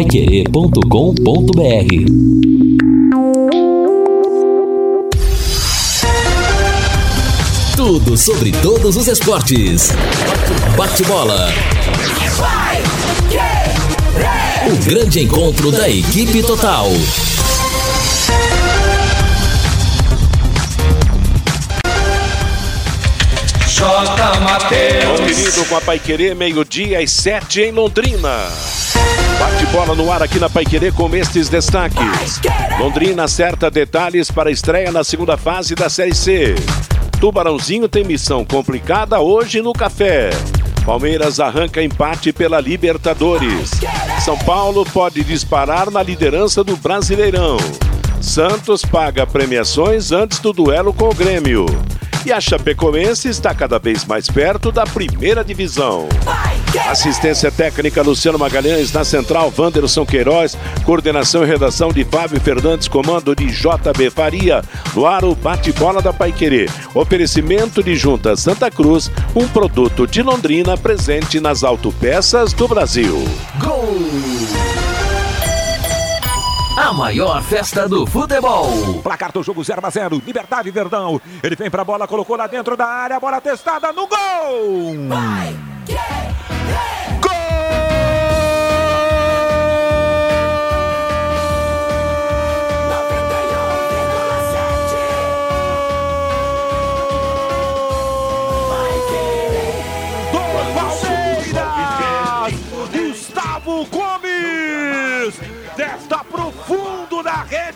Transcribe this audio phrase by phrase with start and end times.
[0.00, 0.80] paiquerê.com.br
[7.76, 9.90] Tudo sobre todos os esportes.
[10.74, 11.52] Bate-bola.
[14.72, 16.88] O grande encontro da equipe total.
[23.68, 24.40] J.
[24.40, 25.20] Mateus.
[25.20, 28.48] Conferido com a Paiquerê, meio-dia às sete em Londrina.
[29.40, 32.42] Bate bola no ar aqui na Paiquerê com estes destaques.
[32.78, 36.54] Londrina acerta detalhes para a estreia na segunda fase da Série C.
[37.18, 40.28] Tubarãozinho tem missão complicada hoje no Café.
[40.84, 43.70] Palmeiras arranca empate pela Libertadores.
[44.22, 47.56] São Paulo pode disparar na liderança do Brasileirão.
[48.20, 51.64] Santos paga premiações antes do duelo com o Grêmio.
[52.26, 56.06] E a Chapecoense está cada vez mais perto da primeira divisão.
[56.78, 63.34] Assistência técnica Luciano Magalhães, na central Wanderson Queiroz, coordenação e redação de Fábio Fernandes, comando
[63.34, 64.62] de JB Faria,
[64.94, 66.68] no ar o bate-bola da Paiquerê.
[66.94, 73.24] Oferecimento de Junta Santa Cruz, um produto de Londrina presente nas autopeças do Brasil.
[73.58, 73.96] Gol!
[76.76, 79.00] A maior festa do futebol.
[79.02, 80.22] Placar do jogo 0 a 0.
[80.24, 81.20] Liberdade Verdão.
[81.42, 85.08] Ele vem pra bola, colocou lá dentro da área, bola testada no gol.
[85.08, 85.54] Vai,
[85.86, 86.29] Gol!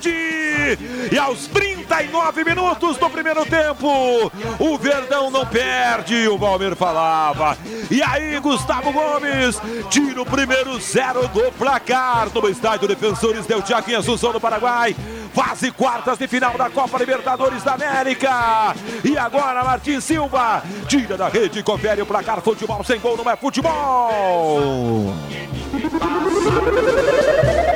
[0.07, 7.57] E aos 39 minutos do primeiro tempo, o Verdão não perde, o Valmir falava.
[7.91, 13.91] E aí, Gustavo Gomes tira o primeiro zero do placar no estádio Defensores Del Chaco
[13.91, 13.95] em
[14.33, 14.97] no Paraguai.
[15.35, 18.75] Fase quartas de final da Copa Libertadores da América.
[19.03, 22.41] E agora Martins Silva tira da rede, confere o placar.
[22.41, 25.13] Futebol sem gol não é futebol.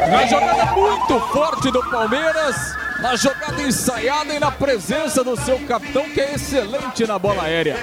[0.09, 6.09] Na jogada muito forte do Palmeiras, na jogada ensaiada e na presença do seu capitão,
[6.11, 7.77] que é excelente na bola aérea.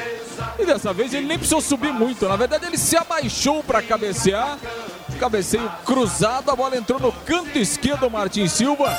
[0.57, 4.57] E dessa vez ele nem precisou subir muito, na verdade ele se abaixou para cabecear.
[5.19, 8.97] Cabeceio cruzado, a bola entrou no canto esquerdo do Martins Silva.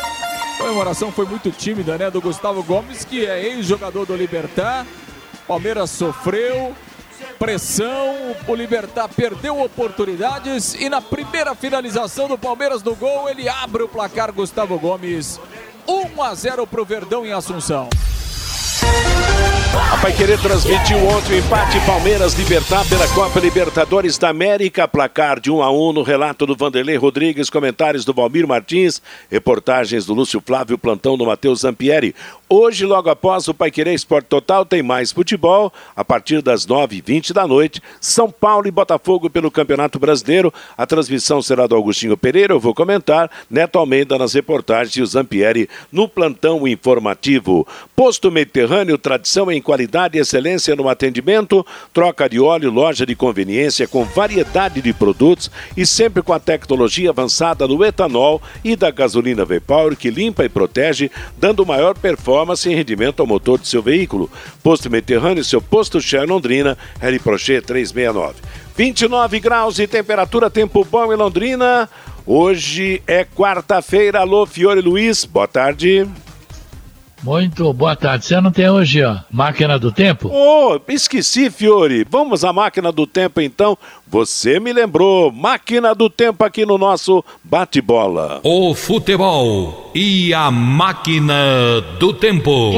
[0.57, 2.11] A comemoração foi muito tímida, né?
[2.11, 4.87] Do Gustavo Gomes, que é ex-jogador do Libertar.
[5.47, 6.75] Palmeiras sofreu,
[7.39, 13.83] pressão, o Libertar perdeu oportunidades e na primeira finalização do Palmeiras no gol, ele abre
[13.83, 15.39] o placar Gustavo Gomes.
[15.87, 17.91] 1 a 0 para o Verdão em Assunção.
[19.79, 24.89] A Paiquerê transmitiu ontem o empate Palmeiras Libertar pela Copa Libertadores da América.
[24.89, 30.07] Placar de 1 a 1 no relato do Vanderlei Rodrigues, comentários do Valmir Martins, reportagens
[30.07, 32.15] do Lúcio Flávio, plantão do Matheus Zampieri.
[32.49, 35.73] Hoje, logo após o Paiquerê Esporte Total, tem mais futebol.
[35.95, 40.55] A partir das 9h20 da noite, São Paulo e Botafogo pelo Campeonato Brasileiro.
[40.79, 43.31] A transmissão será do Augustinho Pereira, eu vou comentar.
[43.51, 47.67] Neto Almeida nas reportagens e o Zampieri no plantão informativo.
[47.95, 53.89] Posto Mediterrâneo, tradição em qualidade e excelência no atendimento, troca de óleo, loja de conveniência
[53.89, 59.45] com variedade de produtos e sempre com a tecnologia avançada do etanol e da gasolina
[59.45, 64.31] V-Power que limpa e protege, dando maior performance e rendimento ao motor de seu veículo.
[64.63, 68.37] Posto Mediterrâneo, seu posto Shell Londrina, Harry Prochet 369.
[68.77, 71.89] 29 graus de temperatura, tempo bom em Londrina.
[72.25, 74.21] Hoje é quarta-feira.
[74.21, 76.07] Alô, Fiore Luiz, boa tarde.
[77.27, 78.25] Muito boa tarde.
[78.25, 80.31] Você não tem hoje, ó, máquina do tempo?
[80.33, 82.07] Oh, esqueci, Fiore.
[82.09, 83.77] Vamos à máquina do tempo então.
[84.07, 85.33] Você me lembrou.
[85.33, 88.41] Máquina do tempo aqui no nosso bate-bola.
[88.45, 91.35] O futebol e a máquina
[91.99, 92.71] do tempo.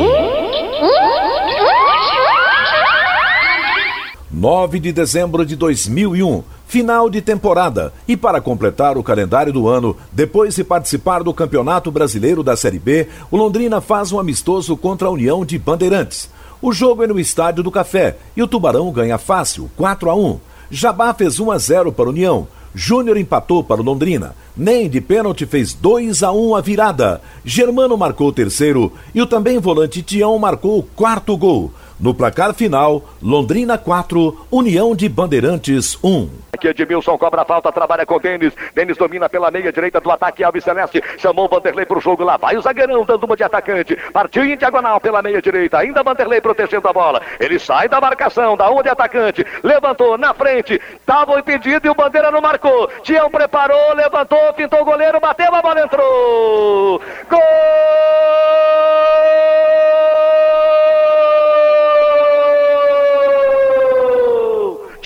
[4.30, 7.92] 9 de dezembro de 2001 final de temporada.
[8.06, 12.78] E para completar o calendário do ano, depois de participar do Campeonato Brasileiro da Série
[12.78, 16.30] B, o Londrina faz um amistoso contra a União de Bandeirantes.
[16.60, 20.38] O jogo é no Estádio do Café e o Tubarão ganha fácil, 4 a 1.
[20.70, 22.46] Jabá fez 1 a 0 para a União.
[22.74, 24.36] Júnior empatou para o Londrina.
[24.54, 27.22] Nem de pênalti fez 2 a 1 a virada.
[27.44, 31.72] Germano marcou o terceiro e o também volante Tião marcou o quarto gol.
[32.00, 36.48] No placar final, Londrina 4, União de Bandeirantes 1.
[36.58, 36.68] ataque.
[36.68, 38.52] Edmilson cobra a falta, trabalha com Denis.
[38.74, 40.42] Denis domina pela meia direita do ataque.
[40.44, 42.24] Alves Celeste chamou o Vanderlei pro jogo.
[42.24, 43.96] Lá vai o zagueirão dando uma de atacante.
[44.12, 45.78] Partiu em diagonal pela meia direita.
[45.78, 47.22] Ainda Vanderlei protegendo a bola.
[47.38, 49.46] Ele sai da marcação, da uma de atacante.
[49.62, 50.80] Levantou na frente.
[51.06, 52.88] Tava impedido e o Bandeira não marcou.
[53.02, 57.00] Tião preparou, levantou, pintou o goleiro, bateu, a bola entrou.
[57.30, 57.38] Gol!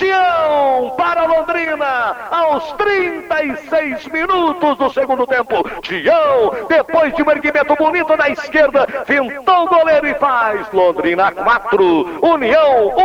[0.02, 5.62] Tião para Londrina aos 36 minutos do segundo tempo.
[5.81, 10.66] Tião, depois de um erguimento bonito na esquerda, fintou o goleiro e faz.
[10.72, 12.96] Londrina 4, União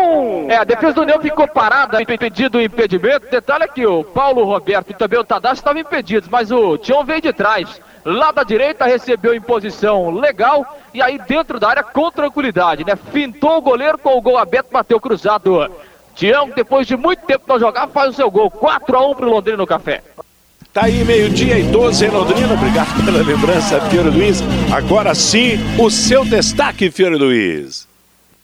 [0.48, 0.52] 1.
[0.52, 3.30] É, a defesa do União ficou parada, impedido o impedimento.
[3.30, 7.06] Detalhe é que o Paulo Roberto e também o Tadashi estavam impedidos, mas o Tião
[7.06, 7.80] veio de trás.
[8.04, 12.96] Lá da direita recebeu em posição legal e aí dentro da área com tranquilidade, né?
[12.96, 15.70] Fintou o goleiro com o gol aberto, bateu cruzado.
[16.18, 18.50] Tião, depois de muito tempo não jogar, faz o seu gol.
[18.50, 20.02] 4 a 1 pro Londrina no café.
[20.74, 22.54] Tá aí meio-dia e 12 em Londrina.
[22.54, 24.42] Obrigado pela lembrança, Fiore Luiz.
[24.72, 27.88] Agora sim, o seu destaque, Fiore Luiz.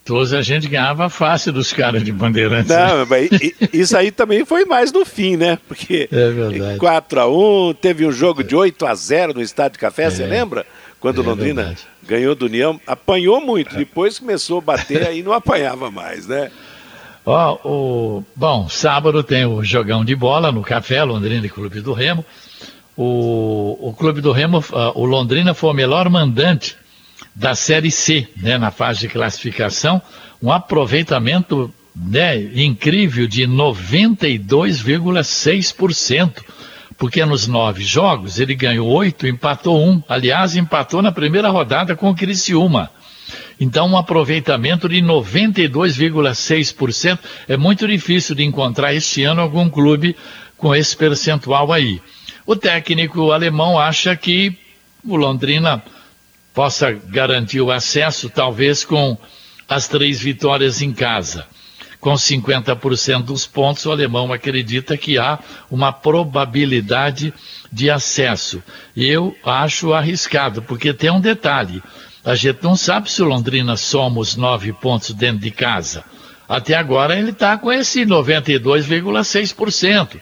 [0.06, 2.70] 12 a gente ganhava fácil dos caras de Bandeirantes.
[2.70, 3.30] Não, mas
[3.74, 5.58] isso aí também foi mais no fim, né?
[5.68, 6.78] Porque é verdade.
[6.78, 10.10] 4 a 1 teve um jogo de 8 a 0 no Estádio de Café, é.
[10.12, 10.66] você lembra?
[11.00, 11.88] Quando é Londrina verdade.
[12.04, 13.76] ganhou do União, apanhou muito.
[13.76, 16.52] Depois começou a bater, aí não apanhava mais, né?
[17.26, 21.94] Ó, o, bom, sábado tem o jogão de bola no Café Londrina e Clube do
[21.94, 22.26] Remo.
[22.98, 26.76] O, o Clube do Remo, uh, o Londrina foi o melhor mandante
[27.34, 30.02] da Série C, né, na fase de classificação,
[30.42, 36.44] um aproveitamento né, incrível de 92,6%,
[36.98, 42.08] porque nos nove jogos ele ganhou oito, empatou um, aliás, empatou na primeira rodada com
[42.10, 42.92] o Criciúma.
[43.60, 47.20] Então, um aproveitamento de 92,6%.
[47.48, 50.16] É muito difícil de encontrar este ano algum clube
[50.58, 52.00] com esse percentual aí.
[52.46, 54.56] O técnico alemão acha que
[55.06, 55.84] o Londrina
[56.54, 59.18] possa garantir o acesso, talvez com
[59.68, 61.48] as três vitórias em casa.
[62.00, 65.40] Com 50% dos pontos, o alemão acredita que há
[65.72, 67.34] uma probabilidade
[67.72, 68.62] de acesso.
[68.96, 71.82] Eu acho arriscado, porque tem um detalhe:
[72.26, 76.04] a gente não sabe se o Londrina soma os nove pontos dentro de casa.
[76.48, 80.20] Até agora ele está com esse 92,6%.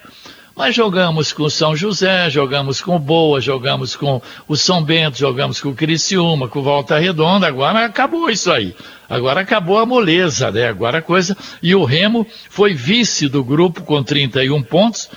[0.56, 5.18] Mas jogamos com o São José, jogamos com o Boa, jogamos com o São Bento,
[5.18, 7.48] jogamos com o Criciúma, com o Volta Redonda.
[7.48, 8.76] Agora acabou isso aí.
[9.10, 10.68] Agora acabou a moleza, né?
[10.68, 11.38] Agora a coisa.
[11.64, 15.10] E o Remo foi vice do grupo com 31 pontos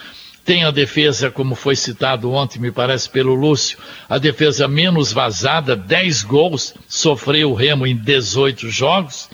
[0.44, 5.74] tem a defesa, como foi citado ontem, me parece, pelo Lúcio, a defesa menos vazada,
[5.74, 9.30] 10 gols, sofreu o Remo em 18 jogos.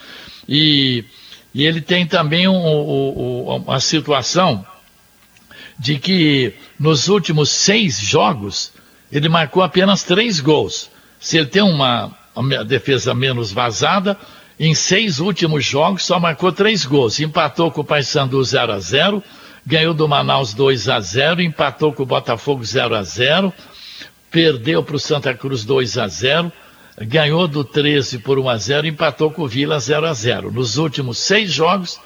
[0.48, 1.04] E,
[1.52, 4.64] e ele tem também um, um, uma situação
[5.76, 8.72] de que nos últimos seis jogos
[9.10, 10.90] ele marcou apenas três gols.
[11.18, 14.16] Se ele tem uma, uma defesa menos vazada,
[14.58, 17.18] em seis últimos jogos só marcou três gols.
[17.18, 19.24] Empatou com o Paysandu 0 a 0
[19.70, 23.54] ganhou do Manaus 2 a 0 empatou com o Botafogo 0 a 0
[24.28, 26.52] perdeu para o Santa Cruz 2 a 0
[27.02, 30.76] ganhou do 13 por 1 a 0 empatou com o Vila 0 a 0 Nos
[30.76, 32.00] últimos seis jogos,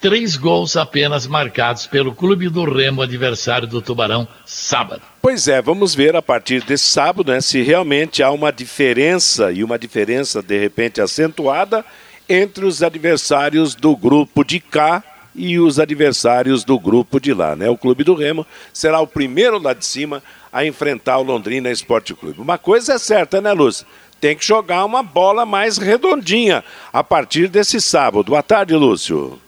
[0.00, 5.02] três gols apenas marcados pelo Clube do Remo, adversário do Tubarão, sábado.
[5.20, 9.64] Pois é, vamos ver a partir desse sábado né, se realmente há uma diferença, e
[9.64, 11.84] uma diferença de repente acentuada,
[12.28, 15.02] entre os adversários do grupo de cá
[15.34, 17.54] e os adversários do grupo de lá.
[17.54, 17.68] Né?
[17.68, 20.22] O Clube do Remo será o primeiro lá de cima
[20.52, 22.40] a enfrentar o Londrina Esporte Clube.
[22.40, 23.86] Uma coisa é certa, né, Lúcio?
[24.20, 26.62] Tem que jogar uma bola mais redondinha
[26.92, 28.24] a partir desse sábado.
[28.24, 29.38] Boa tarde, Lúcio.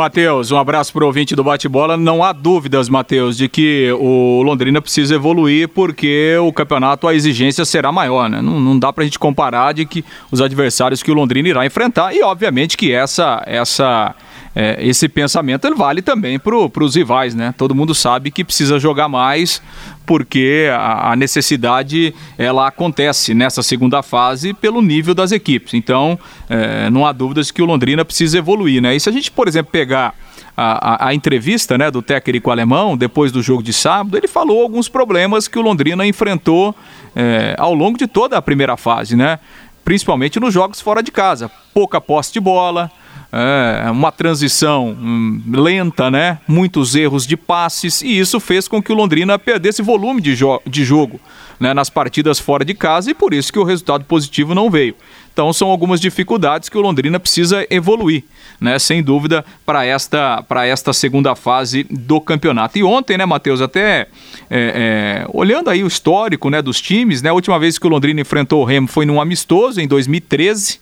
[0.00, 1.94] Matheus, um abraço para o ouvinte do bate-bola.
[1.94, 7.66] Não há dúvidas, Matheus, de que o Londrina precisa evoluir porque o campeonato, a exigência
[7.66, 8.30] será maior.
[8.30, 8.40] Né?
[8.40, 11.66] Não, não dá para a gente comparar de que os adversários que o Londrina irá
[11.66, 14.14] enfrentar e, obviamente, que essa, essa
[14.54, 17.54] é, esse pensamento ele vale também para os rivais, né?
[17.56, 19.62] Todo mundo sabe que precisa jogar mais
[20.04, 25.74] porque a, a, necessidade ela acontece nessa segunda fase pelo nível das equipes.
[25.74, 28.96] Então, é, não há dúvidas que o Londrina precisa evoluir, né?
[28.96, 30.14] E se a gente, por exemplo, pegar
[30.56, 34.62] a, a, a, entrevista né, do técnico alemão depois do jogo de sábado, ele falou
[34.62, 36.74] alguns problemas que o Londrina enfrentou
[37.14, 39.38] é, ao longo de toda a primeira fase, né?
[39.84, 41.48] Principalmente nos jogos fora de casa.
[41.72, 42.90] Pouca posse de bola,
[43.32, 46.38] é, uma transição hum, lenta, né?
[46.48, 50.60] Muitos erros de passes e isso fez com que o Londrina perdesse volume de, jo
[50.66, 51.20] de jogo
[51.58, 54.94] né, nas partidas fora de casa e por isso que o resultado positivo não veio.
[55.32, 58.24] Então são algumas dificuldades que o Londrina precisa evoluir,
[58.60, 58.78] né?
[58.80, 62.78] Sem dúvida para esta para esta segunda fase do campeonato.
[62.78, 64.06] E ontem, né, Matheus, até é,
[64.50, 67.30] é, olhando aí o histórico, né, dos times, né?
[67.30, 70.80] A última vez que o Londrina enfrentou o Remo foi num amistoso em 2013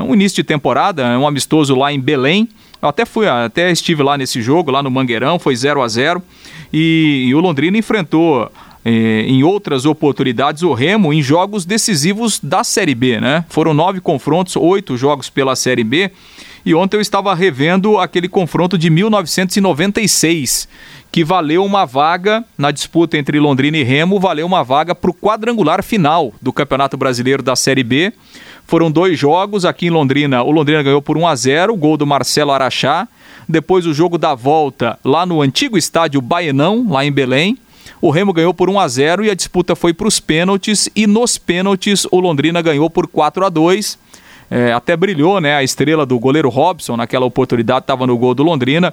[0.00, 2.48] um início de temporada, um amistoso lá em Belém.
[2.80, 6.22] Eu até fui, até estive lá nesse jogo, lá no Mangueirão, foi 0 a 0
[6.72, 8.50] e, e o Londrina enfrentou
[8.84, 13.44] eh, em outras oportunidades o Remo em jogos decisivos da Série B, né?
[13.48, 16.10] Foram nove confrontos, oito jogos pela Série B.
[16.64, 20.68] E ontem eu estava revendo aquele confronto de 1996,
[21.10, 25.14] que valeu uma vaga na disputa entre Londrina e Remo, valeu uma vaga para o
[25.14, 28.12] quadrangular final do Campeonato Brasileiro da Série B.
[28.70, 30.44] Foram dois jogos aqui em Londrina.
[30.44, 33.08] O Londrina ganhou por 1 a 0, gol do Marcelo Araxá.
[33.48, 37.58] Depois o jogo da volta lá no antigo estádio Baenão, lá em Belém.
[38.00, 41.04] O Remo ganhou por 1 a 0 e a disputa foi para os pênaltis e
[41.04, 43.98] nos pênaltis o Londrina ganhou por 4 a 2.
[44.50, 45.54] É, até brilhou, né?
[45.54, 48.92] A estrela do goleiro Robson naquela oportunidade estava no gol do Londrina,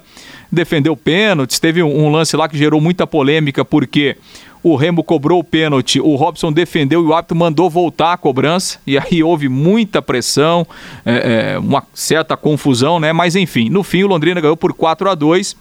[0.52, 1.60] defendeu pênaltis.
[1.60, 4.18] Teve um, um lance lá que gerou muita polêmica porque
[4.62, 8.80] o Remo cobrou o pênalti, o Robson defendeu e o árbitro mandou voltar a cobrança,
[8.86, 10.68] e aí houve muita pressão,
[11.06, 13.14] é, é, uma certa confusão, né?
[13.14, 15.56] Mas enfim, no fim o Londrina ganhou por 4 a 2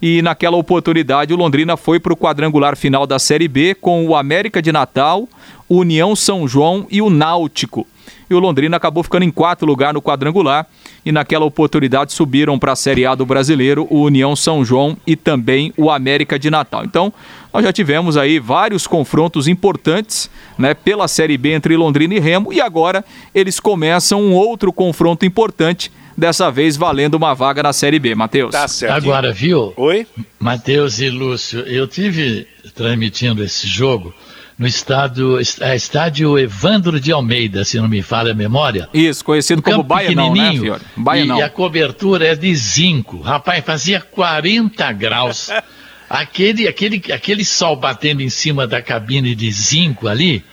[0.00, 4.16] e naquela oportunidade o Londrina foi para o quadrangular final da Série B com o
[4.16, 5.28] América de Natal,
[5.68, 7.86] União São João e o Náutico
[8.28, 10.66] e o Londrina acabou ficando em quarto lugar no quadrangular
[11.04, 15.16] e naquela oportunidade subiram para a Série A do Brasileiro o União São João e
[15.16, 16.84] também o América de Natal.
[16.84, 17.12] Então,
[17.52, 22.52] nós já tivemos aí vários confrontos importantes, né, pela Série B entre Londrina e Remo
[22.52, 28.00] e agora eles começam um outro confronto importante dessa vez valendo uma vaga na Série
[28.00, 28.50] B, Matheus.
[28.50, 28.92] Tá certo.
[28.92, 29.72] Agora, viu?
[29.76, 30.04] Oi?
[30.38, 34.12] Matheus e Lúcio, eu tive transmitindo esse jogo
[34.58, 38.88] no estádio, é, estádio Evandro de Almeida, se não me falha a memória.
[38.92, 40.82] Isso, conhecido um como Baianão, né, Fiore?
[40.96, 41.36] Baianão.
[41.36, 43.20] E, e a cobertura é de zinco.
[43.20, 45.50] Rapaz, fazia 40 graus.
[46.10, 50.44] aquele, aquele, aquele sol batendo em cima da cabine de zinco ali,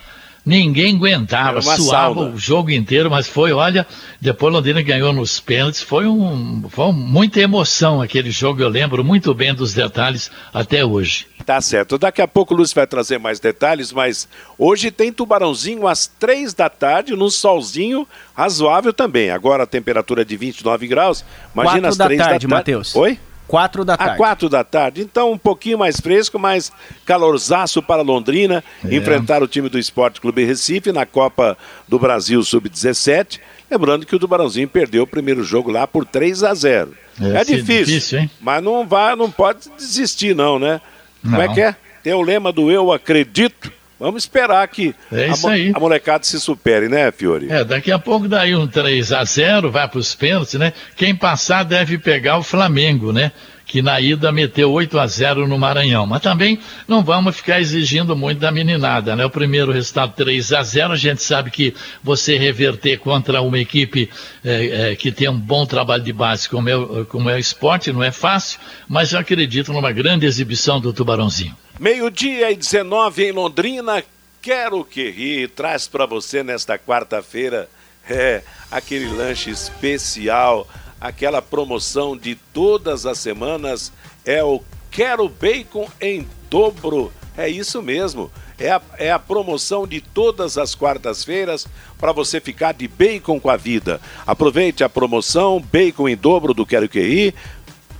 [0.46, 3.84] ninguém aguentava, suava o jogo inteiro, mas foi, olha,
[4.20, 9.34] depois Londrina ganhou nos pênaltis, foi, um, foi muita emoção aquele jogo, eu lembro muito
[9.34, 11.26] bem dos detalhes até hoje.
[11.44, 15.88] Tá certo, daqui a pouco o Lúcio vai trazer mais detalhes, mas hoje tem Tubarãozinho
[15.88, 21.24] às três da tarde, num solzinho razoável também, agora a temperatura é de 29 graus,
[21.52, 22.72] imagina às três da tarde, da tarde.
[22.72, 22.94] Matheus.
[22.94, 23.18] Oi?
[23.46, 24.14] Quatro da tarde.
[24.14, 25.02] A quatro da tarde.
[25.02, 26.72] Então, um pouquinho mais fresco, mas
[27.04, 28.62] calorzaço para Londrina.
[28.84, 28.94] É.
[28.94, 33.40] Enfrentar o time do Esporte Clube Recife na Copa do Brasil Sub-17.
[33.70, 37.44] Lembrando que o Tubarãozinho perdeu o primeiro jogo lá por 3 a 0 É, é
[37.44, 38.30] difícil, difícil hein?
[38.40, 40.80] mas não, vai, não pode desistir, não, né?
[41.22, 41.32] Não.
[41.32, 41.76] Como é que é?
[42.02, 43.72] Tem o lema do eu acredito.
[43.98, 47.50] Vamos esperar que é a, a, molecada se supere, né, Fiore?
[47.50, 50.74] É, daqui a pouco daí um 3 a 0 vai para os pênaltis, né?
[50.96, 53.32] Quem passar deve pegar o Flamengo, né?
[53.66, 56.06] Que na ida meteu 8 a 0 no Maranhão.
[56.06, 59.26] Mas também não vamos ficar exigindo muito da meninada, né?
[59.26, 64.08] O primeiro resultado 3 a 0 a gente sabe que você reverter contra uma equipe
[64.44, 67.92] é, é, que tem um bom trabalho de base como é, como é o esporte
[67.92, 71.56] não é fácil, mas eu acredito numa grande exibição do Tubarãozinho.
[71.78, 74.02] Meio-dia e 19 em Londrina.
[74.40, 77.68] Quero que ri traz para você nesta quarta-feira
[78.08, 80.66] é, aquele lanche especial,
[81.00, 83.92] aquela promoção de todas as semanas.
[84.24, 87.12] É o Quero Bacon em dobro.
[87.36, 88.30] É isso mesmo.
[88.58, 91.66] É a, é a promoção de todas as quartas-feiras
[91.98, 94.00] para você ficar de bacon com a vida.
[94.26, 97.34] Aproveite a promoção Bacon em dobro do Quero Que Ri.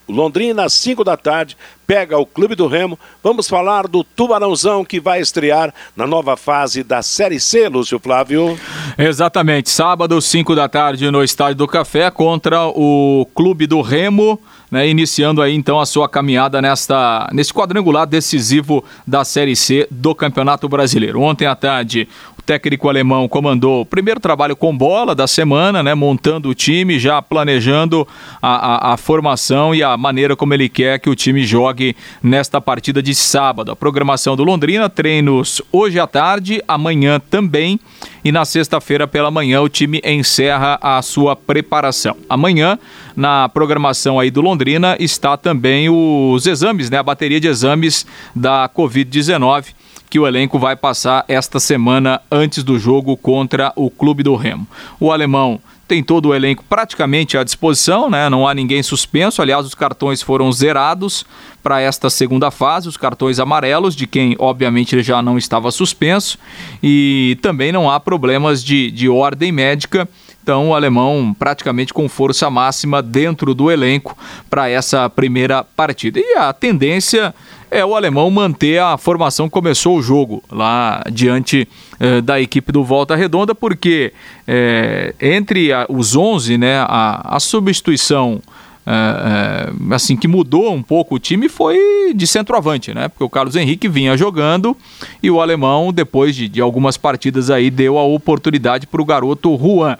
[0.09, 2.99] Londrina, às 5 da tarde, pega o Clube do Remo.
[3.23, 8.59] Vamos falar do Tubarãozão que vai estrear na nova fase da Série C, Lúcio Flávio.
[8.99, 14.41] Exatamente, sábado, 5 da tarde, no Estádio do Café, contra o Clube do Remo.
[14.69, 20.13] Né, iniciando aí então a sua caminhada nesta, nesse quadrangular decisivo da Série C do
[20.13, 21.21] Campeonato Brasileiro.
[21.21, 22.09] Ontem à tarde,
[22.47, 27.21] técnico alemão comandou o primeiro trabalho com bola da semana, né, montando o time, já
[27.21, 28.07] planejando
[28.41, 32.61] a, a, a, formação e a maneira como ele quer que o time jogue nesta
[32.61, 33.73] partida de sábado.
[33.73, 37.81] A programação do Londrina, treinos hoje à tarde, amanhã também
[38.25, 42.17] e na sexta-feira pela manhã o time encerra a sua preparação.
[42.29, 42.79] Amanhã,
[43.17, 48.69] na programação aí do Londrina, está também os exames, né, a bateria de exames da
[48.69, 49.76] Covid-19
[50.09, 54.67] que o elenco vai passar esta semana antes do jogo contra o Clube do Remo.
[55.01, 58.29] O alemão tem todo o elenco praticamente à disposição, né?
[58.29, 59.41] Não há ninguém suspenso.
[59.41, 61.25] Aliás, os cartões foram zerados
[61.63, 66.39] para esta segunda fase, os cartões amarelos, de quem obviamente já não estava suspenso,
[66.83, 70.09] e também não há problemas de, de ordem médica.
[70.43, 74.17] Então, o alemão praticamente com força máxima dentro do elenco
[74.49, 76.21] para essa primeira partida.
[76.21, 77.35] E a tendência
[77.71, 82.85] é o alemão manter a formação começou o jogo lá diante eh, da equipe do
[82.85, 84.13] Volta Redonda, porque
[84.47, 88.41] eh, entre a, os 11, né, a, a substituição
[88.87, 91.77] eh, assim que mudou um pouco o time foi
[92.15, 93.09] de centroavante, né?
[93.09, 94.77] Porque o Carlos Henrique vinha jogando
[95.21, 99.59] e o alemão, depois de, de algumas partidas aí, deu a oportunidade para o garoto
[99.59, 99.99] Juan.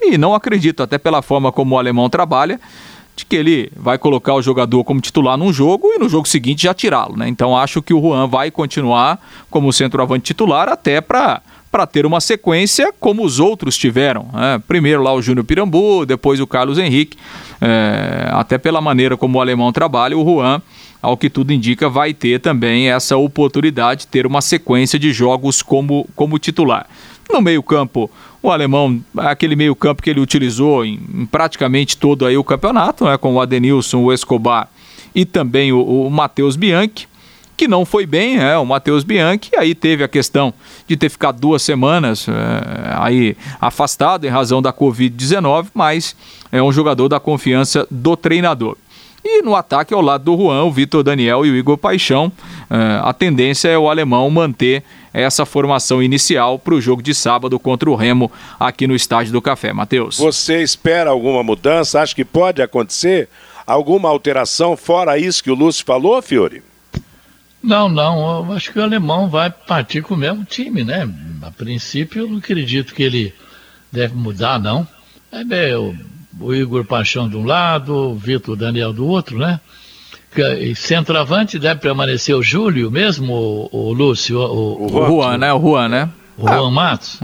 [0.00, 2.60] E não acredito, até pela forma como o alemão trabalha,
[3.14, 6.62] de que ele vai colocar o jogador como titular num jogo e no jogo seguinte
[6.62, 7.28] já tirá-lo, né?
[7.28, 9.20] Então acho que o Juan vai continuar
[9.50, 14.28] como centroavante titular até para para ter uma sequência como os outros tiveram.
[14.30, 14.62] Né?
[14.68, 17.16] Primeiro lá o Júnior Pirambu, depois o Carlos Henrique.
[17.62, 20.60] É, até pela maneira como o alemão trabalha, o Juan,
[21.00, 25.62] ao que tudo indica, vai ter também essa oportunidade de ter uma sequência de jogos
[25.62, 26.86] como, como titular.
[27.32, 28.10] No meio-campo,
[28.42, 33.16] o alemão, aquele meio-campo que ele utilizou em, em, praticamente todo aí o campeonato, né,
[33.16, 34.68] com o Adenilson, o Escobar
[35.14, 37.08] e também o, o Matheus Bianchi,
[37.56, 40.52] que não foi bem, é, o Matheus Bianchi, aí teve a questão
[40.86, 42.32] de ter ficado duas semanas é,
[42.98, 46.16] aí afastado em razão da Covid-19, mas
[46.50, 48.76] é um jogador da confiança do treinador.
[49.24, 52.32] E no ataque, ao lado do Juan, o Vitor Daniel e o Igor Paixão,
[52.68, 57.58] é, a tendência é o alemão manter essa formação inicial para o jogo de sábado
[57.58, 59.72] contra o Remo aqui no Estádio do Café.
[59.72, 60.18] Matheus.
[60.18, 62.00] Você espera alguma mudança?
[62.00, 63.28] Acha que pode acontecer
[63.66, 66.62] alguma alteração fora isso que o Lúcio falou, Fiore?
[67.62, 68.44] Não, não.
[68.44, 71.08] Eu acho que o alemão vai partir com o mesmo time, né?
[71.42, 73.32] A princípio, eu não acredito que ele
[73.90, 74.86] deve mudar, não.
[75.30, 75.94] É, o,
[76.40, 79.60] o Igor Paixão de um lado, o Vitor Daniel do outro, né?
[80.60, 85.52] E centroavante deve permanecer o Júlio mesmo, o, o Lúcio, o, o, o Juan, né?
[85.52, 86.08] O Juan, né?
[86.38, 86.70] O Juan ah.
[86.70, 87.20] Matos.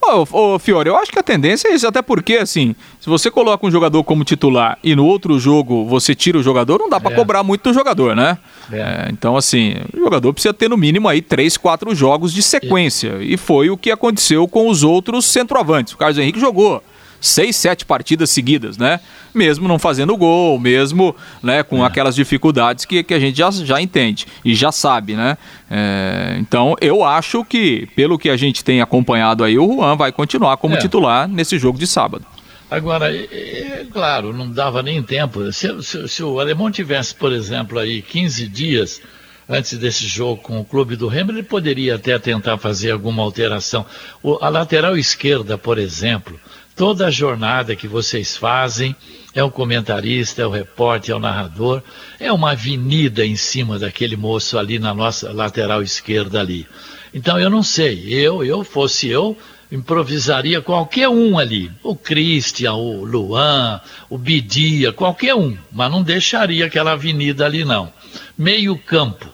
[0.00, 3.30] Ô, ô, Fiore, eu acho que a tendência é isso, até porque, assim, se você
[3.30, 7.00] coloca um jogador como titular e no outro jogo você tira o jogador, não dá
[7.00, 7.16] para é.
[7.16, 8.38] cobrar muito do jogador, né?
[8.70, 8.76] É.
[8.78, 13.18] É, então, assim, o jogador precisa ter no mínimo aí três, quatro jogos de sequência.
[13.20, 15.94] E foi o que aconteceu com os outros centroavantes.
[15.94, 16.82] O Carlos Henrique jogou
[17.20, 19.00] seis, sete partidas seguidas, né?
[19.34, 21.86] Mesmo não fazendo gol, mesmo né, com é.
[21.86, 25.36] aquelas dificuldades que, que a gente já, já entende e já sabe, né?
[25.70, 30.12] É, então eu acho que, pelo que a gente tem acompanhado aí, o Juan vai
[30.12, 30.78] continuar como é.
[30.78, 32.24] titular nesse jogo de sábado.
[32.70, 35.52] Agora, é, claro, não dava nem tempo.
[35.52, 39.00] Se, se, se, o alemão tivesse, por exemplo, aí 15 dias
[39.48, 43.86] antes desse jogo com o clube do Remo, ele poderia até tentar fazer alguma alteração.
[44.20, 46.38] O, a lateral esquerda, por exemplo,
[46.76, 48.94] Toda a jornada que vocês fazem
[49.34, 51.82] é o comentarista, é o repórter, é o narrador,
[52.20, 56.66] é uma avenida em cima daquele moço ali na nossa lateral esquerda ali.
[57.14, 59.34] Então eu não sei, eu, eu fosse eu,
[59.72, 66.66] improvisaria qualquer um ali, o Christian, o Luan, o Bidia, qualquer um, mas não deixaria
[66.66, 67.90] aquela avenida ali não.
[68.36, 69.26] Meio campo,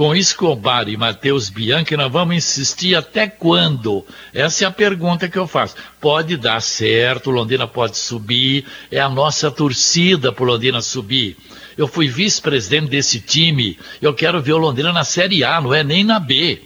[0.00, 4.02] com Escobar e Matheus Bianchi, nós vamos insistir até quando?
[4.32, 5.74] Essa é a pergunta que eu faço.
[6.00, 11.36] Pode dar certo, Londrina pode subir, é a nossa torcida por Londrina subir.
[11.76, 15.84] Eu fui vice-presidente desse time, eu quero ver o Londrina na Série A, não é
[15.84, 16.62] nem na B.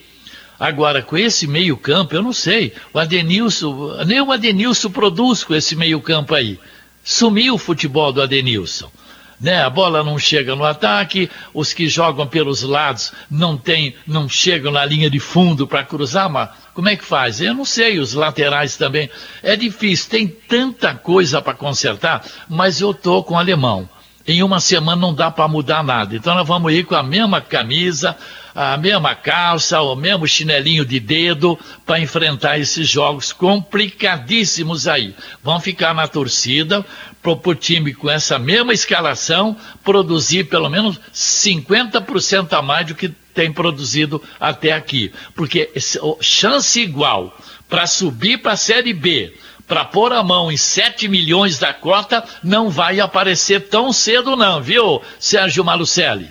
[0.56, 2.72] Agora, com esse meio-campo, eu não sei.
[2.92, 6.56] O Adenilson, nem o Adenilson produz com esse meio-campo aí.
[7.02, 8.92] Sumiu o futebol do Adenilson
[9.40, 9.62] né?
[9.62, 14.72] A bola não chega no ataque, os que jogam pelos lados não tem, não chegam
[14.72, 17.40] na linha de fundo para cruzar, mas como é que faz?
[17.40, 19.08] Eu não sei, os laterais também.
[19.42, 23.88] É difícil, tem tanta coisa para consertar, mas eu tô com o alemão.
[24.26, 26.16] Em uma semana não dá para mudar nada.
[26.16, 28.16] Então nós vamos ir com a mesma camisa,
[28.54, 35.14] a mesma calça, o mesmo chinelinho de dedo para enfrentar esses jogos complicadíssimos aí.
[35.42, 36.84] Vão ficar na torcida
[37.20, 43.08] para o time com essa mesma escalação produzir pelo menos 50% a mais do que
[43.08, 45.12] tem produzido até aqui.
[45.34, 45.72] Porque
[46.20, 47.36] chance igual
[47.68, 49.34] para subir para a Série B
[49.66, 54.62] para pôr a mão em 7 milhões da cota não vai aparecer tão cedo não,
[54.62, 56.30] viu, Sérgio Malucelli?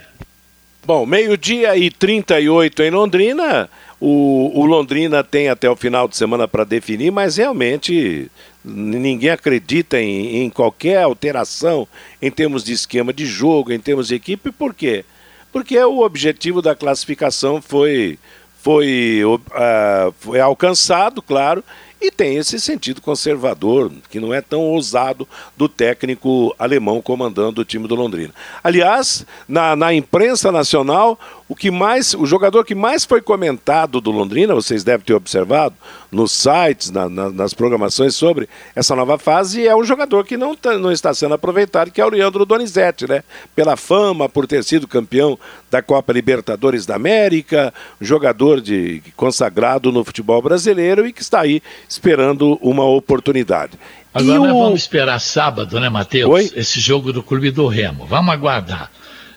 [0.86, 3.69] Bom, meio-dia e 38 em Londrina.
[4.02, 8.30] O, o, Londrina tem até o final de semana para definir, mas realmente
[8.65, 11.88] ninguém acredita em, em, qualquer alteração
[12.22, 14.52] em termos de esquema de jogo, em termos de equipe.
[14.52, 15.06] Por quê?
[15.54, 18.19] Porque o objetivo da classificação foi,
[18.62, 21.63] foi, uh, foi alcançado, claro,
[22.03, 27.65] e tem esse sentido conservador, que não é tão ousado do técnico alemão comandando o
[27.65, 28.33] time do Londrina.
[28.61, 34.12] Aliás, na, na imprensa nacional, o que mais, o jogador que mais foi comentado do
[34.12, 35.75] Londrina, vocês devem ter observado
[36.12, 40.56] nos sites, na, na, nas programações sobre essa nova fase, é um jogador que não,
[40.56, 43.23] tá, não está sendo aproveitado, que é o Leandro Donizete, né?
[43.56, 45.38] Pela fama, por ter sido campeão
[45.69, 51.62] da Copa Libertadores da América, jogador de consagrado no futebol brasileiro e que está aí
[51.89, 53.77] esperando uma oportunidade.
[54.13, 54.60] Agora o...
[54.60, 56.53] vamos esperar sábado, né, Matheus?
[56.56, 58.06] Esse jogo do Clube do Remo.
[58.06, 58.91] Vamos aguardar.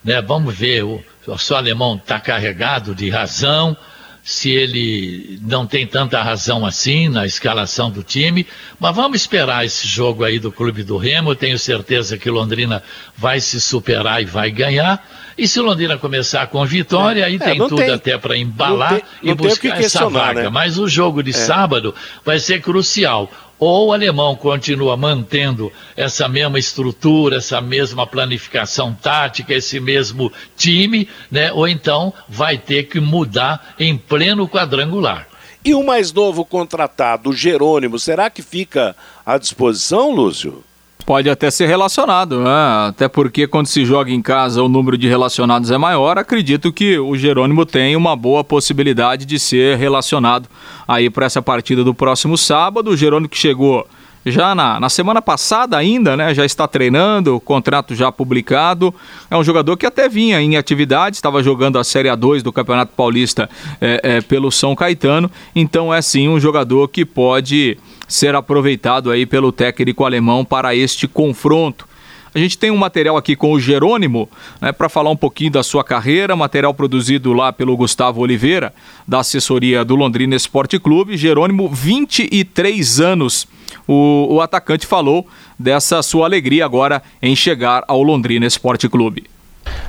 [0.06, 0.22] Né?
[0.22, 1.04] Vamos ver o
[1.38, 3.76] se o alemão está carregado de razão,
[4.22, 8.46] se ele não tem tanta razão assim na escalação do time,
[8.78, 11.30] mas vamos esperar esse jogo aí do Clube do Remo.
[11.30, 12.82] Eu tenho certeza que Londrina
[13.16, 15.04] vai se superar e vai ganhar.
[15.38, 19.30] E se Londrina começar com vitória, aí é, tem tudo tem, até para embalar tem,
[19.30, 20.44] e buscar essa vaga.
[20.44, 20.48] Né?
[20.48, 21.34] Mas o jogo de é.
[21.34, 28.94] sábado vai ser crucial ou o alemão continua mantendo essa mesma estrutura, essa mesma planificação
[28.94, 31.52] tática, esse mesmo time, né?
[31.52, 35.26] ou então vai ter que mudar em pleno quadrangular.
[35.64, 40.62] E o mais novo contratado, Jerônimo, será que fica à disposição, Lúcio?
[41.06, 42.88] Pode até ser relacionado, né?
[42.88, 46.98] Até porque quando se joga em casa o número de relacionados é maior, acredito que
[46.98, 50.48] o Jerônimo tem uma boa possibilidade de ser relacionado
[50.86, 52.90] aí para essa partida do próximo sábado.
[52.90, 53.86] O Jerônimo que chegou
[54.26, 56.34] já na, na semana passada ainda, né?
[56.34, 58.92] Já está treinando, contrato já publicado.
[59.30, 62.92] É um jogador que até vinha em atividade, estava jogando a Série A2 do Campeonato
[62.96, 63.48] Paulista
[63.80, 65.30] é, é, pelo São Caetano.
[65.54, 71.06] Então é sim um jogador que pode ser aproveitado aí pelo técnico alemão para este
[71.08, 71.88] confronto.
[72.34, 74.28] A gente tem um material aqui com o Jerônimo,
[74.60, 78.74] né, para falar um pouquinho da sua carreira, material produzido lá pelo Gustavo Oliveira,
[79.08, 81.16] da assessoria do Londrina Esporte Clube.
[81.16, 83.48] Jerônimo, 23 anos
[83.86, 85.26] o, o atacante falou
[85.58, 89.24] dessa sua alegria agora em chegar ao Londrina Esporte Clube.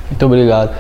[0.10, 0.72] Muito obrigado.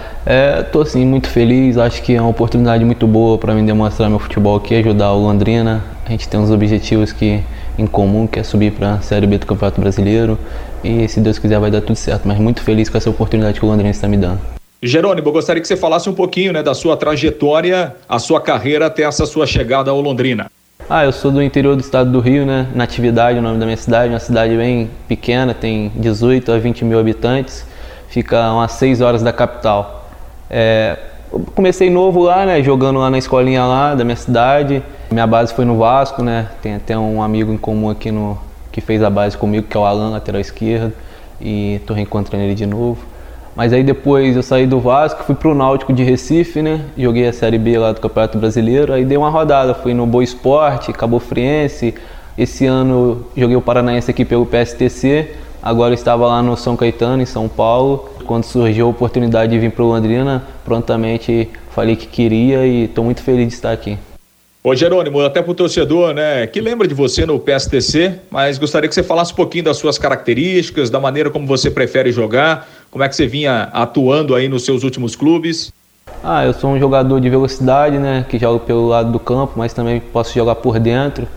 [0.66, 1.78] Estou é, assim muito feliz.
[1.78, 5.20] Acho que é uma oportunidade muito boa para mim demonstrar meu futebol aqui, ajudar o
[5.20, 5.84] Londrina.
[6.06, 7.44] A gente tem uns objetivos que
[7.78, 10.38] em comum, que é subir para a Série B do Campeonato Brasileiro.
[10.84, 12.28] E se Deus quiser vai dar tudo certo.
[12.28, 14.40] Mas muito feliz com essa oportunidade que o Londrina está me dando.
[14.82, 18.86] Jerônimo, eu gostaria que você falasse um pouquinho né, da sua trajetória, a sua carreira
[18.86, 20.52] até essa sua chegada ao Londrina.
[20.90, 22.68] Ah, eu sou do interior do estado do Rio, né?
[22.74, 27.00] Natividade, o nome da minha cidade, uma cidade bem pequena, tem 18 a 20 mil
[27.00, 27.66] habitantes
[28.08, 30.06] fica umas 6 horas da capital.
[30.50, 30.98] É,
[31.56, 34.82] comecei novo lá, né, jogando lá na escolinha lá da minha cidade.
[35.12, 36.48] Minha base foi no Vasco, né?
[36.62, 38.38] Tem até um amigo em comum aqui no
[38.72, 40.94] que fez a base comigo, que é o Alan, lateral esquerdo,
[41.42, 43.00] e tô reencontrando ele de novo.
[43.56, 46.82] Mas aí depois eu saí do Vasco, fui pro Náutico de Recife, né?
[46.96, 50.24] Joguei a Série B lá do Campeonato Brasileiro, aí dei uma rodada, fui no Boa
[50.24, 51.96] Esporte, Cabo Friense.
[52.38, 55.32] Esse ano joguei o Paranaense aqui pelo PSTC
[55.68, 58.10] Agora estava lá no São Caetano, em São Paulo.
[58.26, 63.04] Quando surgiu a oportunidade de vir para o Londrina, prontamente falei que queria e estou
[63.04, 63.98] muito feliz de estar aqui.
[64.64, 68.88] Ô Jerônimo, até para o torcedor, né, que lembra de você no PSTC, mas gostaria
[68.88, 73.04] que você falasse um pouquinho das suas características, da maneira como você prefere jogar, como
[73.04, 75.74] é que você vinha atuando aí nos seus últimos clubes.
[76.24, 79.74] Ah, eu sou um jogador de velocidade, né, que jogo pelo lado do campo, mas
[79.74, 81.28] também posso jogar por dentro.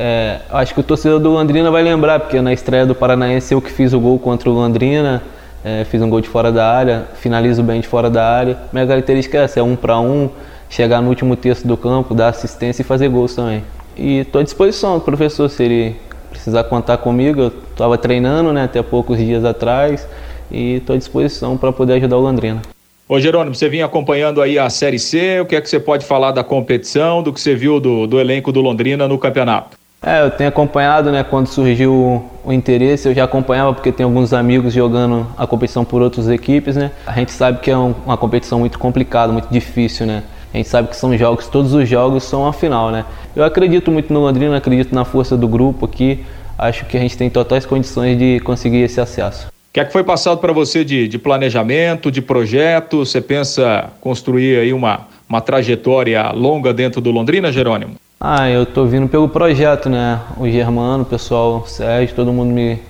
[0.00, 3.60] É, acho que o torcedor do Londrina vai lembrar, porque na estreia do Paranaense eu
[3.60, 5.20] que fiz o gol contra o Londrina,
[5.64, 8.56] é, fiz um gol de fora da área, finalizo bem de fora da área.
[8.72, 10.30] Minha característica é essa, é um para um,
[10.70, 13.64] chegar no último terço do campo, dar assistência e fazer gols também.
[13.96, 15.96] E estou à disposição, professor, se ele
[16.30, 20.06] precisar contar comigo, eu estava treinando né, até poucos dias atrás
[20.48, 22.62] e estou à disposição para poder ajudar o Londrina.
[23.08, 26.04] Ô Jerônimo, você vinha acompanhando aí a Série C, o que é que você pode
[26.04, 29.77] falar da competição, do que você viu do, do elenco do Londrina no campeonato?
[30.00, 34.32] É, eu tenho acompanhado, né, quando surgiu o interesse, eu já acompanhava porque tem alguns
[34.32, 36.92] amigos jogando a competição por outras equipes, né?
[37.04, 40.22] A gente sabe que é um, uma competição muito complicada, muito difícil, né?
[40.54, 43.04] A gente sabe que são jogos, todos os jogos são a final, né?
[43.34, 46.24] Eu acredito muito no Londrina, acredito na força do grupo aqui.
[46.56, 49.48] Acho que a gente tem totais condições de conseguir esse acesso.
[49.48, 53.04] O que é que foi passado para você de, de, planejamento, de projeto?
[53.04, 57.96] Você pensa construir aí uma, uma trajetória longa dentro do Londrina, Jerônimo?
[58.20, 60.18] Ah, eu tô vindo pelo projeto, né?
[60.36, 62.80] O Germano, o pessoal, o Sérgio, todo mundo me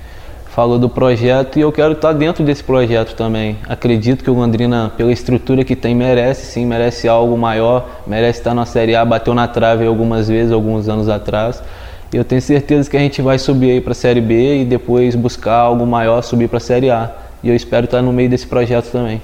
[0.47, 3.59] falou do projeto e eu quero estar dentro desse projeto também.
[3.69, 8.55] Acredito que o Londrina, pela estrutura que tem, merece sim, merece algo maior, merece estar
[8.55, 11.63] na Série A, bateu na trave algumas vezes, alguns anos atrás.
[12.11, 14.65] E eu tenho certeza que a gente vai subir aí para a Série B e
[14.65, 17.11] depois buscar algo maior, subir para a Série A.
[17.43, 19.21] E eu espero estar no meio desse projeto também.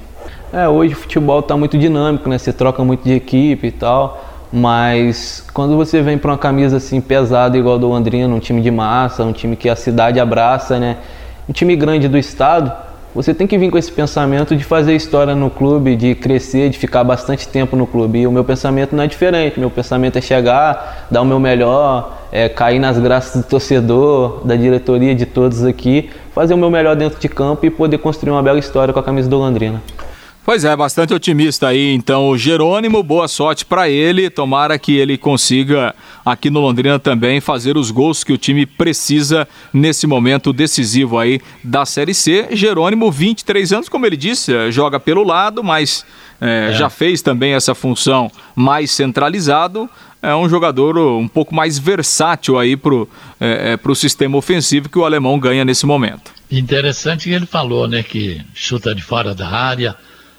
[0.53, 2.37] É, hoje o futebol está muito dinâmico, né?
[2.37, 4.23] Você troca muito de equipe e tal.
[4.57, 8.61] Mas quando você vem para uma camisa assim pesada igual a do Londrina, um time
[8.61, 10.95] de massa, um time que a cidade abraça, né?
[11.49, 12.71] Um time grande do estado,
[13.13, 16.79] você tem que vir com esse pensamento de fazer história no clube, de crescer, de
[16.79, 18.19] ficar bastante tempo no clube.
[18.19, 19.59] E o meu pensamento não é diferente.
[19.59, 24.55] Meu pensamento é chegar, dar o meu melhor, é, cair nas graças do torcedor, da
[24.55, 28.41] diretoria, de todos aqui, fazer o meu melhor dentro de campo e poder construir uma
[28.41, 29.81] bela história com a camisa do Londrina.
[30.45, 35.17] Pois é, bastante otimista aí, então, o Jerônimo, boa sorte para ele, tomara que ele
[35.17, 41.17] consiga aqui no Londrina também fazer os gols que o time precisa nesse momento decisivo
[41.17, 42.49] aí da Série C.
[42.51, 46.05] Jerônimo, 23 anos, como ele disse, eh, joga pelo lado, mas
[46.39, 46.73] é, é.
[46.73, 49.89] já fez também essa função mais centralizado,
[50.21, 55.05] é um jogador um pouco mais versátil aí pro, é, pro sistema ofensivo que o
[55.05, 56.31] alemão ganha nesse momento.
[56.51, 59.95] Interessante que ele falou, né, que chuta de fora da área,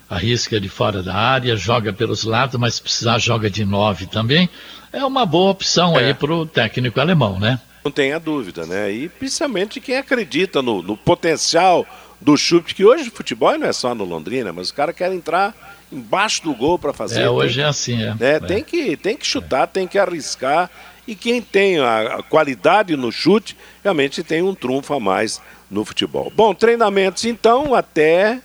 [0.08, 4.48] arrisca de fora da área, joga pelos lados, mas se precisar joga de nove também.
[4.92, 6.06] É uma boa opção é.
[6.06, 7.60] aí para o técnico alemão, né?
[7.84, 8.90] Não tenha dúvida, né?
[8.90, 11.86] E principalmente quem acredita no, no potencial
[12.20, 15.18] do chute, que hoje o futebol não é só no Londrina, mas os caras querem
[15.18, 15.54] entrar
[15.92, 17.22] embaixo do gol para fazer.
[17.22, 18.14] É, hoje tem, é assim, é.
[18.14, 18.16] Né?
[18.20, 18.40] é.
[18.40, 19.66] Tem, que, tem que chutar, é.
[19.66, 20.70] tem que arriscar.
[21.06, 25.40] E quem tem a, a qualidade no chute, realmente tem um trunfo a mais
[25.70, 26.32] no futebol.
[26.34, 28.40] Bom, treinamentos então até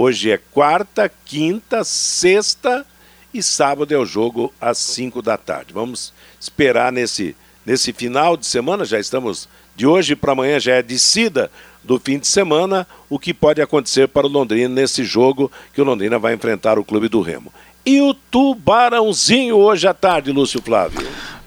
[0.00, 2.86] Hoje é quarta, quinta, sexta
[3.34, 5.74] e sábado é o jogo às 5 da tarde.
[5.74, 7.34] Vamos esperar nesse,
[7.66, 11.50] nesse final de semana, já estamos de hoje para amanhã, já é descida
[11.82, 15.84] do fim de semana, o que pode acontecer para o Londrina nesse jogo que o
[15.84, 17.52] Londrina vai enfrentar o Clube do Remo
[17.84, 21.00] e o Tubarãozinho hoje à tarde, Lúcio Flávio.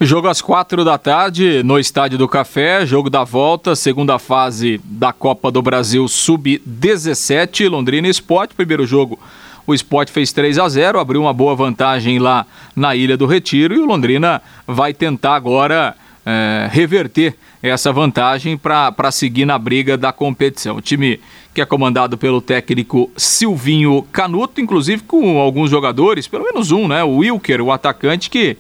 [0.04, 5.14] Jogo às quatro da tarde no Estádio do Café, jogo da volta, segunda fase da
[5.14, 9.20] Copa do Brasil Sub-17, Londrina Esporte, primeiro jogo.
[9.68, 13.76] O Sport fez 3 a 0 abriu uma boa vantagem lá na Ilha do Retiro
[13.76, 20.12] e o Londrina vai tentar agora é, reverter essa vantagem para seguir na briga da
[20.12, 20.78] competição.
[20.78, 21.20] O time
[21.54, 27.04] que é comandado pelo técnico Silvinho Canuto, inclusive com alguns jogadores, pelo menos um, né?
[27.04, 28.58] O Wilker, o atacante que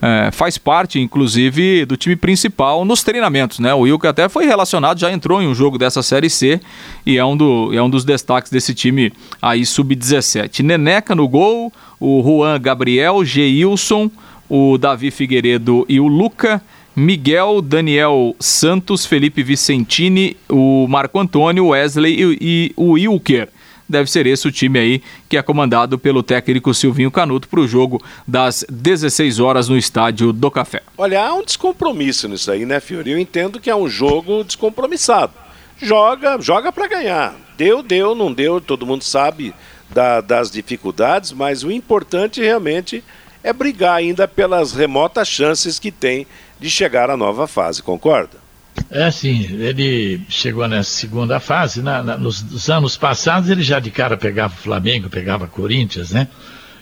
[0.00, 3.72] é, faz parte, inclusive, do time principal nos treinamentos, né?
[3.72, 6.60] O Wilker até foi relacionado, já entrou em um jogo dessa Série C
[7.04, 10.60] e é um, do, é um dos destaques desse time aí sub-17.
[10.62, 14.10] Neneca no gol, o Juan Gabriel, Geilson,
[14.48, 16.62] o Davi Figueiredo e o Luca.
[16.98, 23.50] Miguel, Daniel Santos, Felipe Vicentini, o Marco Antônio, Wesley e, e o Wilker
[23.88, 27.68] deve ser esse o time aí que é comandado pelo técnico Silvinho Canuto para o
[27.68, 30.82] jogo das 16 horas no estádio do Café.
[30.96, 33.10] Olha, há um descompromisso nisso aí, né, Fiori?
[33.10, 35.32] Eu entendo que é um jogo descompromissado.
[35.78, 37.34] Joga, joga para ganhar.
[37.56, 39.54] Deu, deu, não deu, todo mundo sabe
[39.90, 43.04] da, das dificuldades, mas o importante realmente
[43.42, 46.26] é brigar ainda pelas remotas chances que tem
[46.58, 48.45] de chegar à nova fase, concorda?
[48.90, 53.80] É sim, ele chegou nessa segunda fase, na, na, nos, nos, anos passados ele já
[53.80, 56.28] de cara pegava o Flamengo, pegava Corinthians, né?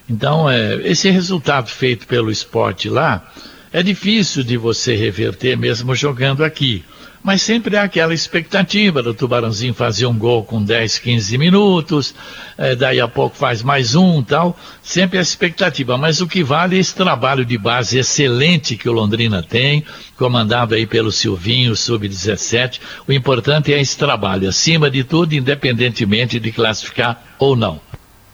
[0.08, 3.32] Então, é, esse resultado feito pelo esporte lá
[3.72, 6.84] é difícil de você reverter mesmo jogando aqui
[7.24, 12.14] mas sempre há aquela expectativa do Tubarãozinho fazer um gol com 10, 15 minutos,
[12.58, 16.76] é, daí a pouco faz mais um tal, sempre a expectativa, mas o que vale
[16.76, 19.82] é esse trabalho de base excelente que o Londrina tem,
[20.18, 26.52] comandado aí pelo Silvinho, sub-17, o importante é esse trabalho, acima de tudo, independentemente de
[26.52, 27.80] classificar ou não.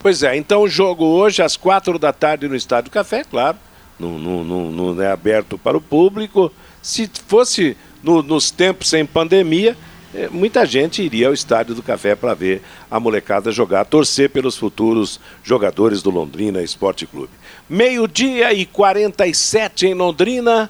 [0.01, 3.57] Pois é, então o jogo hoje às quatro da tarde no Estádio Café, claro,
[4.01, 9.05] não, não, não, não é aberto para o público, se fosse no, nos tempos sem
[9.05, 9.77] pandemia,
[10.15, 14.57] eh, muita gente iria ao Estádio do Café para ver a molecada jogar, torcer pelos
[14.57, 17.33] futuros jogadores do Londrina Esporte Clube.
[17.69, 20.69] Meio-dia e 47 em Londrina.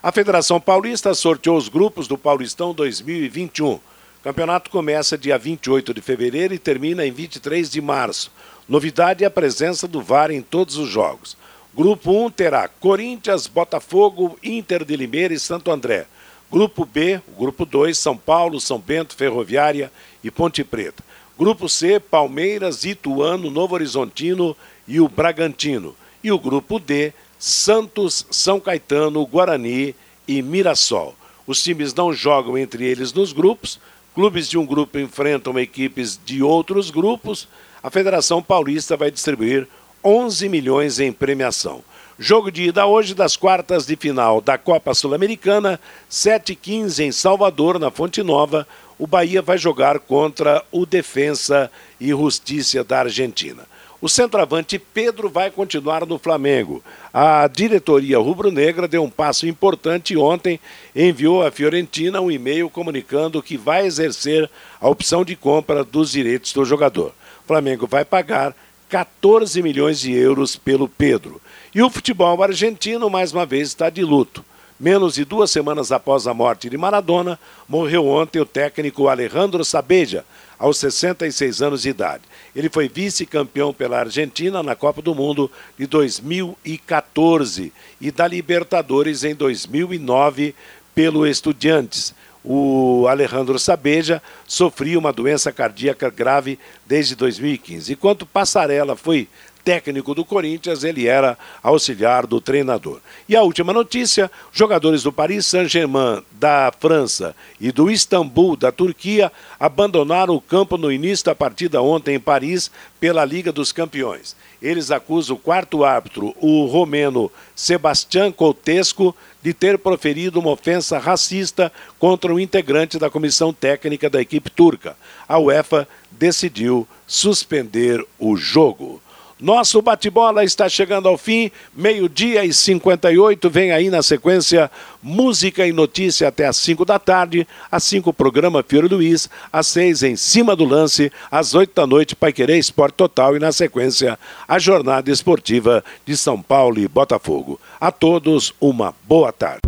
[0.02, 3.80] A Federação Paulista sorteou os grupos do Paulistão 2021.
[4.24, 8.32] O campeonato começa dia 28 de fevereiro e termina em 23 de março.
[8.70, 11.36] Novidade é a presença do VAR em todos os jogos.
[11.76, 16.08] Grupo 1 terá Corinthians, Botafogo, Inter de Limeira e Santo André.
[16.50, 19.92] Grupo B, grupo 2, São Paulo, São Bento, Ferroviária
[20.24, 21.04] e Ponte Preta.
[21.38, 24.56] Grupo C, Palmeiras, Ituano, Novo Horizontino
[24.88, 25.94] e o Bragantino.
[26.24, 29.94] E o grupo D, Santos, São Caetano, Guarani
[30.26, 31.14] e Mirassol.
[31.46, 33.82] Os times não jogam entre eles nos grupos,
[34.14, 37.47] clubes de um grupo enfrentam equipes de outros grupos.
[37.82, 39.68] A Federação Paulista vai distribuir
[40.03, 41.84] 11 milhões em premiação.
[42.20, 47.89] Jogo de ida hoje das quartas de final da Copa Sul-Americana, 7h15 em Salvador, na
[47.89, 48.68] Fonte Nova.
[48.99, 53.64] O Bahia vai jogar contra o Defensa e Justiça da Argentina.
[54.04, 56.84] O centroavante Pedro vai continuar no Flamengo.
[57.14, 60.60] A diretoria rubro-negra deu um passo importante ontem,
[60.93, 64.51] enviou à Fiorentina um e-mail comunicando que vai exercer
[64.82, 67.14] a opção de compra dos direitos do jogador.
[67.45, 68.54] O Flamengo vai pagar
[68.89, 71.41] 14 milhões de euros pelo Pedro.
[71.74, 74.43] E o futebol argentino, mais uma vez, está de luto.
[74.84, 80.26] Menos de duas semanas após a morte de Maradona, morreu ontem o técnico Alejandro Sabeja,
[80.60, 82.24] aos 66 anos de idade.
[82.54, 87.72] Ele foi vice-campeão pela Argentina na Copa do Mundo de 2014
[88.02, 90.54] e da Libertadores em 2009
[90.94, 92.14] pelo Estudiantes.
[92.44, 97.94] O Alejandro Sabeja sofria uma doença cardíaca grave desde 2015.
[97.94, 99.30] Enquanto Passarela foi
[99.64, 102.99] técnico do Corinthians, ele era auxiliar do treinador.
[103.28, 109.32] E a última notícia: jogadores do Paris Saint-Germain da França e do Istambul da Turquia
[109.59, 114.36] abandonaram o campo no início da partida ontem em Paris pela Liga dos Campeões.
[114.61, 121.72] Eles acusam o quarto árbitro, o romeno Sebastián Coutesco, de ter proferido uma ofensa racista
[121.99, 124.95] contra um integrante da comissão técnica da equipe turca.
[125.28, 129.01] A UEFA decidiu suspender o jogo.
[129.40, 133.50] Nosso bate-bola está chegando ao fim, meio-dia e 58.
[133.50, 134.72] Vem aí na sequência
[135.02, 137.48] música e notícia até às 5 da tarde.
[137.72, 139.30] Às 5, o programa Fiore Luiz.
[139.52, 141.12] Às 6, em cima do lance.
[141.30, 143.36] Às 8 da noite, Pai Querer Esporte Total.
[143.36, 144.18] E na sequência,
[144.48, 147.60] a jornada esportiva de São Paulo e Botafogo.
[147.82, 149.62] A todos, uma boa tarde.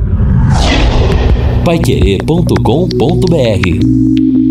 [1.66, 4.45] Paiquerê.com.br